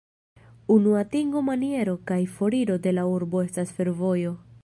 Unu 0.75 0.93
atingo-maniero 1.01 1.93
kaj 2.11 2.19
foriro 2.39 2.79
de 2.87 2.97
la 3.01 3.05
urbo 3.19 3.47
estas 3.51 3.77
fervojo. 3.81 4.35